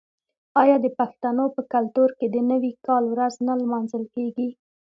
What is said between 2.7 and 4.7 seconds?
کال ورځ نه لمانځل کیږي؟